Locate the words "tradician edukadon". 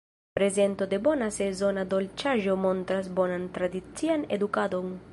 3.59-4.95